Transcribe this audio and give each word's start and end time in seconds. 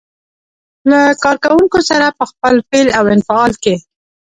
له 0.89 0.99
کار 1.23 1.37
کوونکو 1.45 1.79
سره 1.89 2.07
په 2.17 2.23
خپل 2.31 2.53
فعل 2.67 2.87
او 2.97 3.03
انفعال 3.15 3.51
کې. 3.63 3.75